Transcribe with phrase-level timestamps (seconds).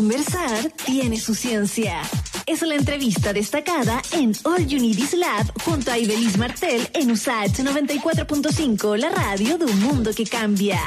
[0.00, 2.00] Conversar tiene su ciencia.
[2.46, 8.96] Es la entrevista destacada en All Is Lab junto a Ibelis Martel en USAH 94.5,
[8.96, 10.80] la radio de un mundo que cambia.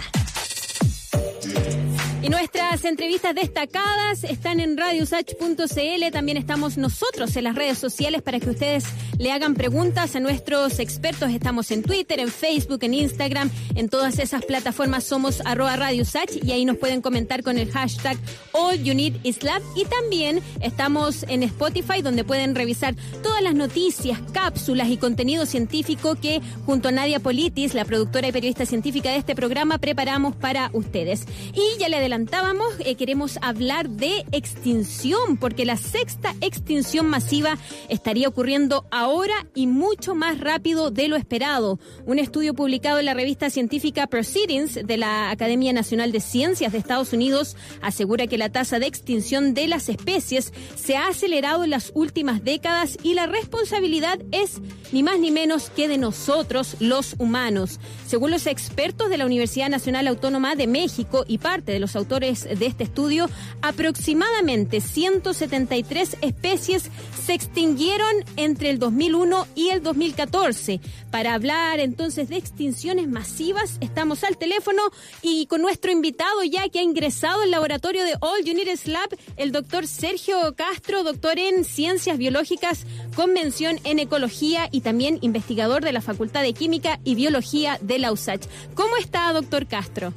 [2.23, 6.11] Y nuestras entrevistas destacadas están en radiosach.cl.
[6.13, 8.85] También estamos nosotros en las redes sociales para que ustedes
[9.19, 11.31] le hagan preguntas a nuestros expertos.
[11.31, 13.51] Estamos en Twitter, en Facebook, en Instagram.
[13.75, 18.17] En todas esas plataformas somos arroba radiosach y ahí nos pueden comentar con el hashtag
[18.53, 18.93] All You.
[18.93, 26.15] Y también estamos en Spotify donde pueden revisar todas las noticias, cápsulas y contenido científico
[26.15, 30.69] que junto a Nadia Politis, la productora y periodista científica de este programa, preparamos para
[30.71, 31.25] ustedes.
[31.53, 37.57] Y ya le adelantábamos, eh, queremos hablar de extinción, porque la sexta extinción masiva
[37.89, 41.79] estaría ocurriendo ahora y mucho más rápido de lo esperado.
[42.05, 46.77] Un estudio publicado en la revista científica Proceedings de la Academia Nacional de Ciencias de
[46.77, 51.71] Estados Unidos asegura que la tasa de extinción de las especies se ha acelerado en
[51.71, 57.15] las últimas décadas y la responsabilidad es ni más ni menos que de nosotros, los
[57.17, 57.79] humanos.
[58.05, 62.43] Según los expertos de la Universidad Nacional Autónoma de México y parte de los autores
[62.43, 63.29] de este estudio,
[63.61, 66.89] aproximadamente 173 especies
[67.25, 70.81] se extinguieron entre el 2001 y el 2014.
[71.11, 74.81] Para hablar entonces de extinciones masivas, estamos al teléfono
[75.21, 79.53] y con nuestro invitado ya que ha ingresado al laboratorio de All United Lab, el
[79.53, 86.01] doctor Sergio Castro, doctor en Ciencias Biológicas, convención en Ecología y también investigador de la
[86.01, 88.45] Facultad de Química y Biología de la USACH.
[88.75, 90.13] ¿Cómo está, doctor Castro?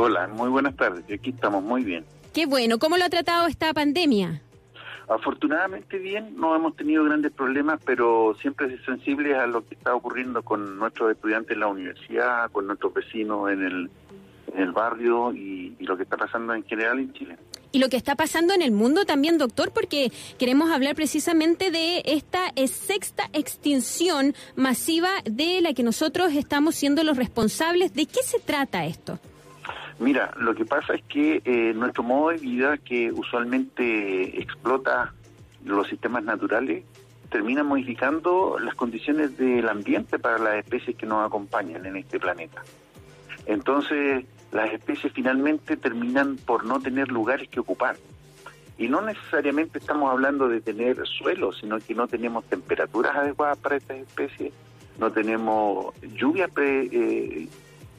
[0.00, 1.02] Hola, muy buenas tardes.
[1.12, 2.04] Aquí estamos muy bien.
[2.32, 2.78] Qué bueno.
[2.78, 4.40] ¿Cómo lo ha tratado esta pandemia?
[5.08, 10.44] Afortunadamente bien, no hemos tenido grandes problemas, pero siempre sensibles a lo que está ocurriendo
[10.44, 13.90] con nuestros estudiantes en la universidad, con nuestros vecinos en el,
[14.54, 17.36] en el barrio y, y lo que está pasando en general en Chile
[17.72, 22.02] y lo que está pasando en el mundo también, doctor, porque queremos hablar precisamente de
[22.06, 27.92] esta sexta extinción masiva de la que nosotros estamos siendo los responsables.
[27.92, 29.18] ¿De qué se trata esto?
[29.98, 35.12] Mira, lo que pasa es que eh, nuestro modo de vida, que usualmente explota
[35.64, 36.84] los sistemas naturales,
[37.30, 42.62] termina modificando las condiciones del ambiente para las especies que nos acompañan en este planeta.
[43.46, 47.96] Entonces, las especies finalmente terminan por no tener lugares que ocupar.
[48.78, 53.76] Y no necesariamente estamos hablando de tener suelo, sino que no tenemos temperaturas adecuadas para
[53.76, 54.52] estas especies,
[54.98, 57.48] no tenemos lluvia eh,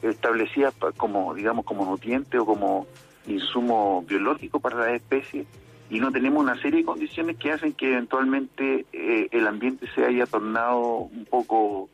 [0.01, 2.87] establecidas como, digamos, como nutriente o como
[3.27, 5.45] insumo biológico para las especies,
[5.89, 10.05] y no tenemos una serie de condiciones que hacen que eventualmente eh, el ambiente se
[10.05, 11.89] haya tornado un poco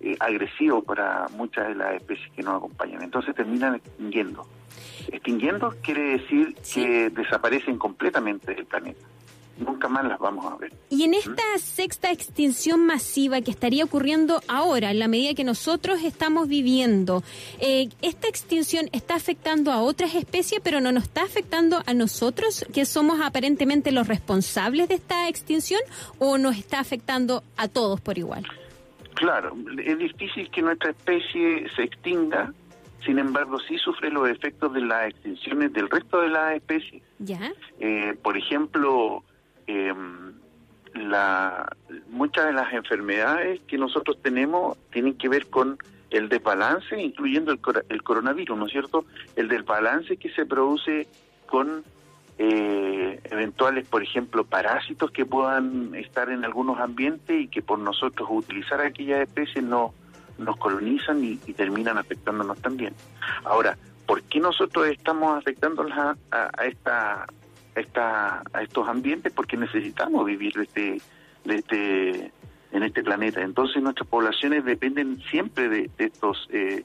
[0.00, 3.02] eh, agresivo para muchas de las especies que nos acompañan.
[3.02, 4.46] Entonces terminan extinguiendo.
[5.10, 9.06] Extinguiendo quiere decir que desaparecen completamente del planeta.
[9.58, 10.72] Nunca más las vamos a ver.
[10.88, 16.02] Y en esta sexta extinción masiva que estaría ocurriendo ahora, en la medida que nosotros
[16.04, 17.22] estamos viviendo,
[17.58, 22.64] eh, ¿esta extinción está afectando a otras especies, pero no nos está afectando a nosotros,
[22.72, 25.80] que somos aparentemente los responsables de esta extinción,
[26.18, 28.46] o nos está afectando a todos por igual?
[29.14, 32.52] Claro, es difícil que nuestra especie se extinga,
[33.04, 37.02] sin embargo sí sufre los efectos de las extinciones del resto de las especies.
[37.18, 37.52] ¿Ya?
[37.80, 39.24] Eh, por ejemplo,
[39.68, 39.94] eh,
[40.94, 41.76] la,
[42.08, 45.78] muchas de las enfermedades que nosotros tenemos tienen que ver con
[46.10, 49.04] el desbalance, incluyendo el, el coronavirus, ¿no es cierto?
[49.36, 51.06] El desbalance que se produce
[51.46, 51.84] con
[52.38, 58.28] eh, eventuales, por ejemplo, parásitos que puedan estar en algunos ambientes y que por nosotros
[58.30, 59.92] utilizar aquellas especies no
[60.38, 62.94] nos colonizan y, terminan afectándonos también.
[63.44, 66.16] Ahora, ¿por qué nosotros estamos afectándolas a,
[66.56, 67.26] a, esta,
[67.80, 69.32] esta, a estos ambientes?
[69.32, 71.00] Porque necesitamos vivir de este,
[71.44, 72.32] de este,
[72.72, 73.40] en este planeta.
[73.42, 76.84] Entonces nuestras poblaciones dependen siempre de, estos, eh,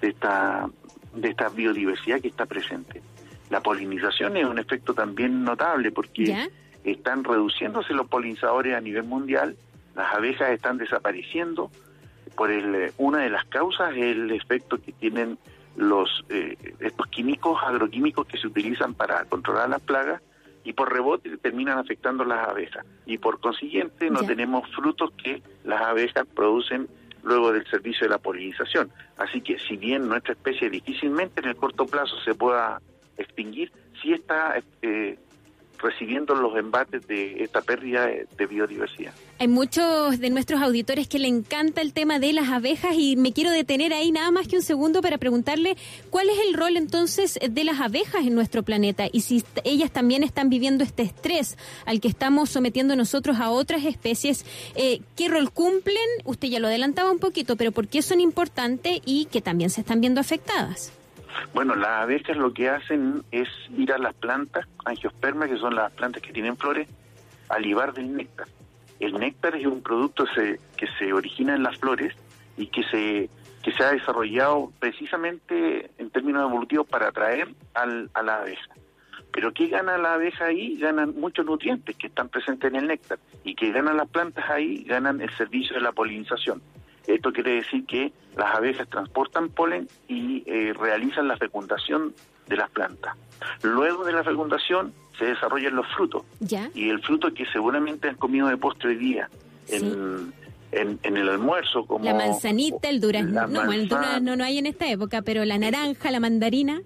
[0.00, 0.68] de esta,
[1.14, 3.02] de esta biodiversidad que está presente.
[3.50, 6.50] La polinización es un efecto también notable porque
[6.82, 9.56] están reduciéndose los polinizadores a nivel mundial,
[9.94, 11.70] las abejas están desapareciendo,
[12.36, 15.38] por el, eh, una de las causas es el efecto que tienen
[15.76, 20.22] los eh, estos químicos agroquímicos que se utilizan para controlar las plagas
[20.62, 25.82] y por rebote terminan afectando las abejas y por consiguiente no tenemos frutos que las
[25.82, 26.88] abejas producen
[27.22, 28.90] luego del servicio de la polinización.
[29.16, 32.80] Así que si bien nuestra especie difícilmente en el corto plazo se pueda
[33.16, 33.72] extinguir,
[34.02, 35.18] sí está eh,
[35.78, 39.12] recibiendo los embates de esta pérdida de biodiversidad.
[39.38, 43.32] Hay muchos de nuestros auditores que le encanta el tema de las abejas y me
[43.32, 45.76] quiero detener ahí nada más que un segundo para preguntarle
[46.10, 50.22] cuál es el rol entonces de las abejas en nuestro planeta y si ellas también
[50.22, 54.44] están viviendo este estrés al que estamos sometiendo nosotros a otras especies,
[54.76, 55.96] eh, ¿qué rol cumplen?
[56.24, 59.80] Usted ya lo adelantaba un poquito, pero ¿por qué son importantes y que también se
[59.80, 60.92] están viendo afectadas?
[61.52, 65.92] Bueno, las abejas lo que hacen es ir a las plantas, angiospermas, que son las
[65.92, 66.88] plantas que tienen flores,
[67.48, 68.48] a libar del néctar.
[69.00, 72.14] El néctar es un producto que se origina en las flores
[72.56, 73.28] y que se
[73.62, 78.74] que se ha desarrollado precisamente en términos evolutivos para atraer al, a la abeja.
[79.32, 80.76] Pero ¿qué gana la abeja ahí?
[80.76, 83.18] Ganan muchos nutrientes que están presentes en el néctar.
[83.42, 86.62] Y que ganan las plantas ahí, ganan el servicio de la polinización.
[87.06, 92.14] Esto quiere decir que las abejas transportan polen y eh, realizan la fecundación
[92.48, 93.16] de las plantas.
[93.62, 96.24] Luego de la fecundación se desarrollan los frutos.
[96.74, 99.28] Y el fruto que seguramente han comido de postre hoy día
[99.68, 100.32] en,
[100.72, 102.04] en, el almuerzo, como...
[102.04, 106.10] La manzanita, el durazno, no, el durazno no hay en esta época, pero la naranja,
[106.10, 106.82] la mandarina.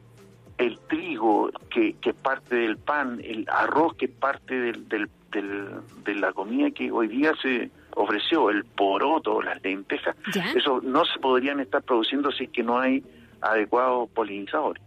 [0.59, 6.33] El trigo, que, que parte del pan, el arroz, que parte del, del, de la
[6.33, 10.17] comida que hoy día se ofreció, el poroto, las lentejas,
[10.55, 13.03] eso no se podrían estar produciendo si que no hay
[13.41, 14.83] adecuados polinizadores.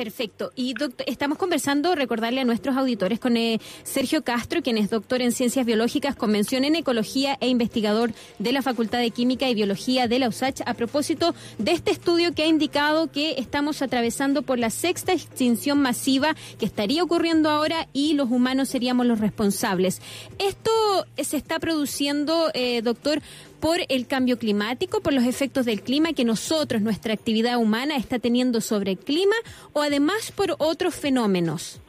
[0.00, 0.50] Perfecto.
[0.56, 0.72] Y
[1.04, 5.66] estamos conversando, recordarle a nuestros auditores, con eh, Sergio Castro, quien es doctor en Ciencias
[5.66, 10.28] Biológicas, convención en Ecología e investigador de la Facultad de Química y Biología de la
[10.28, 15.12] USACH, a propósito de este estudio que ha indicado que estamos atravesando por la sexta
[15.12, 20.00] extinción masiva que estaría ocurriendo ahora y los humanos seríamos los responsables.
[20.38, 20.70] Esto
[21.18, 23.20] se está produciendo, eh, doctor,
[23.60, 28.18] por el cambio climático, por los efectos del clima que nosotros, nuestra actividad humana, está
[28.18, 29.36] teniendo sobre el clima
[29.72, 31.80] o además por otros fenómenos?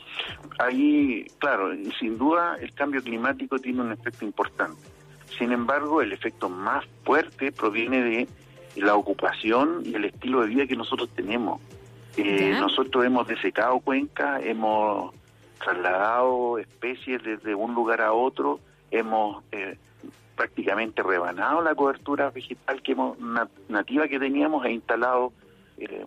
[0.60, 4.82] Ahí, claro, sin duda el cambio climático tiene un efecto importante.
[5.38, 8.28] Sin embargo, el efecto más fuerte proviene de
[8.76, 11.62] la ocupación y el estilo de vida que nosotros tenemos.
[12.18, 15.14] Eh, nosotros hemos desecado cuencas, hemos
[15.64, 18.60] trasladado especies desde un lugar a otro,
[18.92, 19.78] hemos eh,
[20.42, 23.16] prácticamente rebanado la cobertura vegetal que hemos,
[23.70, 25.34] nativa que teníamos e instalado
[25.78, 26.04] eh,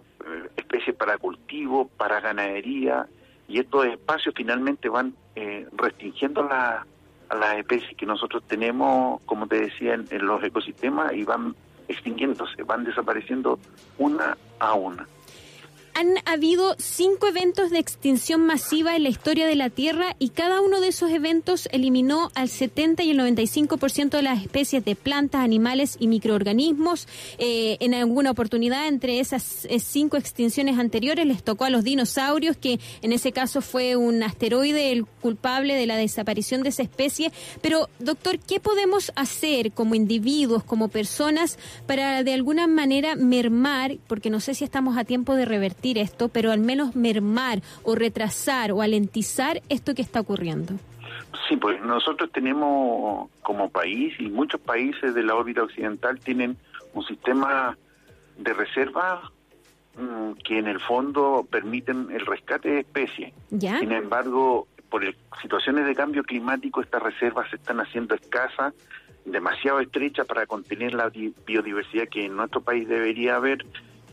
[0.57, 3.07] especies para cultivo, para ganadería,
[3.47, 6.85] y estos espacios finalmente van eh, restringiendo la,
[7.29, 11.55] a las especies que nosotros tenemos, como te decía, en los ecosistemas y van
[11.87, 13.61] extinguiéndose, van desapareciendo
[13.99, 15.07] una a una
[15.95, 20.61] han habido cinco eventos de extinción masiva en la historia de la Tierra y cada
[20.61, 25.43] uno de esos eventos eliminó al 70 y el 95% de las especies de plantas,
[25.43, 27.07] animales y microorganismos.
[27.39, 32.57] Eh, en alguna oportunidad, entre esas eh, cinco extinciones anteriores, les tocó a los dinosaurios,
[32.57, 37.31] que en ese caso fue un asteroide el culpable de la desaparición de esa especie.
[37.61, 41.57] Pero, doctor, ¿qué podemos hacer como individuos, como personas,
[41.87, 46.29] para de alguna manera mermar, porque no sé si estamos a tiempo de revertir, esto,
[46.29, 50.75] pero al menos mermar o retrasar o alentizar esto que está ocurriendo?
[51.49, 56.57] Sí, pues nosotros tenemos como país y muchos países de la órbita occidental tienen
[56.95, 57.77] un sistema
[58.39, 59.31] de reserva
[59.99, 63.33] mm, que en el fondo permiten el rescate de especies.
[63.51, 65.03] Sin embargo, por
[65.43, 68.75] situaciones de cambio climático, estas reservas se están haciendo escasas,
[69.25, 73.65] demasiado estrechas para contener la biodiversidad que en nuestro país debería haber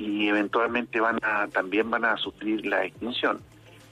[0.02, 3.40] y eventualmente van a también van a sufrir la extinción.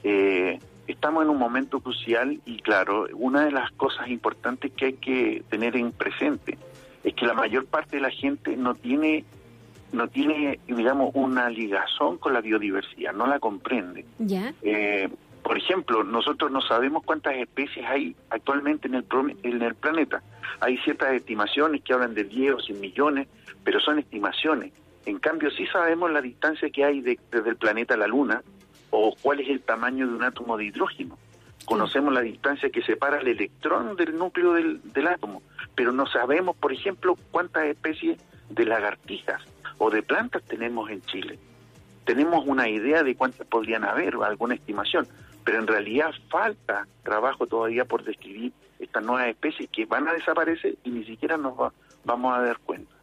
[0.02, 4.92] Eh, estamos en un momento crucial y claro, una de las cosas importantes que hay
[4.94, 6.58] que tener en presente
[7.04, 9.24] es que la mayor parte de la gente no tiene
[9.92, 14.04] no tiene digamos una ligazón con la biodiversidad, no la comprende.
[14.18, 14.52] ¿Ya?
[14.62, 15.08] Eh,
[15.42, 19.04] por ejemplo, nosotros no sabemos cuántas especies hay actualmente en el,
[19.42, 20.22] en el planeta.
[20.60, 23.28] Hay ciertas estimaciones que hablan de 10 o 100 millones,
[23.64, 24.72] pero son estimaciones.
[25.10, 28.44] En cambio, sí sabemos la distancia que hay desde el planeta a la Luna
[28.90, 31.18] o cuál es el tamaño de un átomo de hidrógeno.
[31.64, 35.42] Conocemos la distancia que separa el electrón del núcleo del, átomo,
[35.74, 39.42] pero no sabemos, por ejemplo, cuántas especies de lagartijas
[39.78, 41.40] o de plantas tenemos en Chile.
[42.04, 45.08] Tenemos una idea de cuántas podrían haber, o alguna estimación,
[45.42, 50.76] pero en realidad falta trabajo todavía por describir estas nuevas especies que van a desaparecer
[50.84, 51.72] y ni siquiera nos
[52.04, 52.99] vamos a dar cuenta.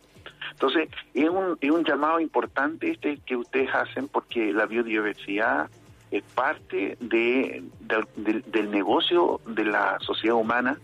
[0.57, 5.69] Entonces, es un, es un llamado importante este que ustedes hacen porque la biodiversidad
[6.09, 7.63] es parte de,
[8.15, 10.79] del negocio de la sociedad humana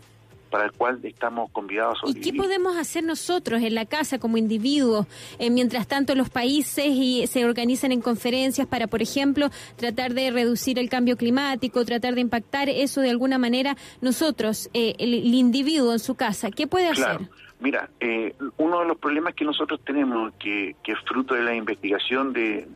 [0.51, 4.38] para el cual estamos convidados a ¿Y qué podemos hacer nosotros en la casa como
[4.38, 5.08] individuos,
[5.39, 10.30] eh, mientras tanto los países y se organizan en conferencias para, por ejemplo, tratar de
[10.30, 15.92] reducir el cambio climático, tratar de impactar eso de alguna manera nosotros, eh, el, individuo
[15.92, 17.27] en su casa, ¿qué puede hacer?
[17.63, 21.55] Mira, eh, uno de los problemas que nosotros tenemos, que, que es fruto de la
[21.55, 22.67] investigación de,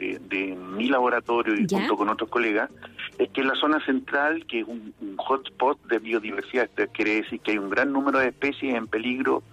[0.78, 2.70] mi laboratorio y junto con otros colegas,
[3.18, 7.52] es que en la zona central, que es un, hotspot de biodiversidad, quiere decir que
[7.52, 9.44] hay un gran número de especies en peligro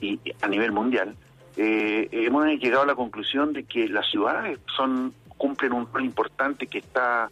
[0.00, 1.16] y a nivel mundial,
[1.56, 6.68] eh, hemos llegado a la conclusión de que las ciudades son cumplen un rol importante
[6.68, 7.28] que está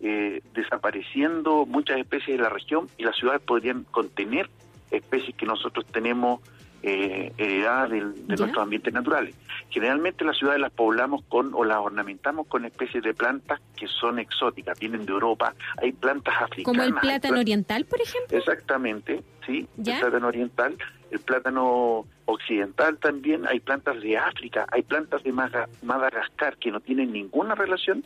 [0.00, 4.50] eh, desapareciendo muchas especies de la región y las ciudades podrían contener
[4.90, 6.40] especies que nosotros tenemos
[6.88, 9.34] eh, heredadas de, nuestros ambientes naturales.
[9.70, 14.20] Generalmente las ciudades las poblamos con o las ornamentamos con especies de plantas que son
[14.20, 15.52] exóticas, vienen de Europa.
[15.82, 16.64] Hay plantas africanas.
[16.64, 18.38] ¿Como el plátano oriental, por ejemplo?
[18.38, 20.76] Exactamente, sí, el plátano oriental,
[21.10, 23.48] el plátano occidental también.
[23.48, 28.04] Hay plantas de África, hay plantas de Madagascar que no tienen ninguna relación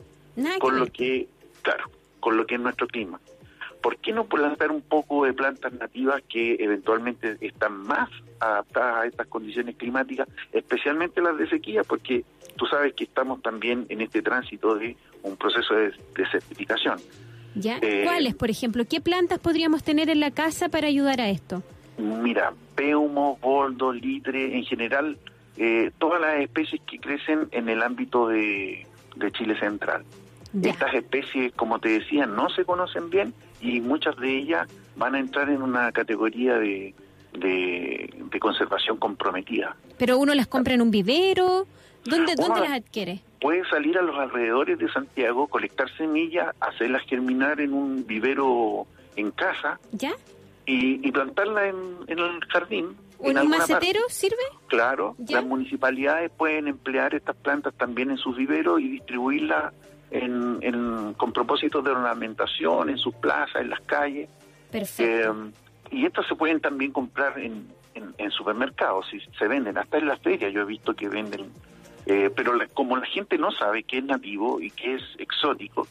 [0.58, 1.28] con lo que,
[1.60, 1.84] claro,
[2.18, 3.20] con lo que es nuestro clima.
[3.82, 8.08] ¿Por qué no plantar un poco de plantas nativas que eventualmente están más
[8.38, 11.82] adaptadas a estas condiciones climáticas, especialmente las de sequía?
[11.84, 12.24] Porque
[12.56, 16.98] tú sabes que estamos también en este tránsito de un proceso de desertificación.
[17.54, 17.78] ¿Ya?
[17.82, 18.84] Eh, ¿Cuáles, por ejemplo?
[18.88, 21.62] ¿Qué plantas podríamos tener en la casa para ayudar a esto?
[21.98, 25.18] Mira, peumo, boldo, litre, en general,
[25.56, 28.86] eh, todas las especies que crecen en el ámbito de
[29.32, 30.04] Chile Central.
[30.62, 35.20] Estas especies, como te decía, no se conocen bien y muchas de ellas van a
[35.20, 36.94] entrar en una categoría de,
[37.32, 39.76] de, conservación comprometida.
[39.98, 41.66] ¿Pero uno las compra en un vivero?
[42.04, 43.20] ¿Dónde, dónde las adquiere?
[43.40, 48.86] Puede salir a los alrededores de Santiago, colectar semillas, hacerlas germinar en un vivero
[49.16, 49.78] en casa.
[49.92, 50.12] ¿Ya?
[50.64, 51.76] Y, y plantarla en,
[52.06, 52.96] en el jardín.
[53.22, 54.36] ¿En, un macetero sirve?
[54.68, 59.74] Claro, las municipalidades pueden emplear estas plantas también en sus viveros y distribuirlas
[60.10, 64.28] en, con propósitos de ornamentación en sus plazas, en las calles.
[64.70, 65.02] Perfecto.
[65.02, 65.50] Eh,
[65.90, 70.20] y estas se pueden también comprar en, en, supermercados, y se venden, hasta en las
[70.20, 71.50] ferias yo he visto que venden.
[72.06, 75.86] Eh, pero como la gente no sabe que es nativo y que es exótico,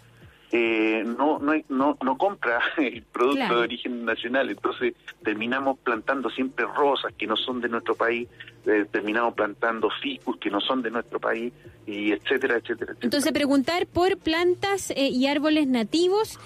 [0.52, 6.66] eh, no, no, no, no compra el producto de origen nacional, entonces terminamos plantando siempre
[6.66, 8.28] rosas que no son de nuestro país,
[8.70, 11.52] eh, terminamos plantando ficus que no son de nuestro país,
[11.90, 12.94] y etcétera, etcétera.
[13.02, 16.40] Entonces preguntar por plantas eh, y árboles nativos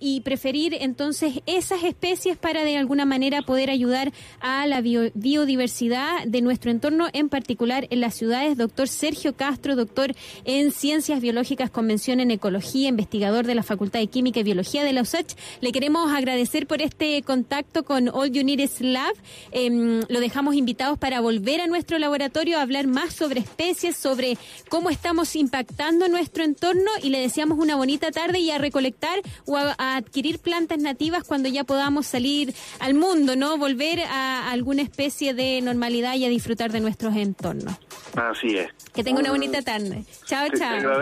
[0.00, 6.40] y preferir entonces esas especies para de alguna manera poder ayudar a la biodiversidad de
[6.40, 8.56] nuestro entorno, en particular en las ciudades.
[8.56, 14.06] Doctor Sergio Castro, doctor en Ciencias Biológicas, Convención en Ecología, investigador de la Facultad de
[14.06, 15.34] Química y Biología de la USACH.
[15.60, 19.14] Le queremos agradecer por este contacto con All You Need Lab.
[19.50, 24.38] Em, lo dejamos invitados para volver a nuestro laboratorio a hablar más sobre especies, sobre
[24.68, 29.56] cómo estamos impactando nuestro entorno y le deseamos una bonita tarde y a recolectar o
[29.56, 33.58] a, adquirir plantas nativas cuando ya podamos salir al mundo, ¿no?
[33.58, 37.74] Volver a alguna especie de normalidad y a disfrutar de nuestros entornos.
[38.14, 38.68] Así es.
[38.92, 40.04] Que tenga una bonita tarde.
[40.26, 41.00] Chao, chao.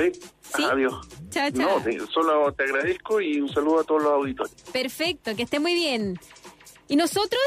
[0.71, 0.95] Adiós.
[1.31, 1.83] Chao, chao.
[1.85, 4.55] No, solo te agradezco y un saludo a todos los auditores.
[4.73, 6.19] Perfecto, que esté muy bien.
[6.87, 7.41] Y nosotros